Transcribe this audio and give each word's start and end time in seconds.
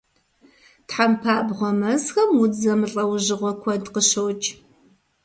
Тхьэмпабгъуэ 0.87 1.69
мэзхэм 1.79 2.29
удз 2.41 2.57
зэмылӀэужьыгъуэ 2.61 3.51
куэд 3.61 3.83
къыщокӀ. 3.93 4.47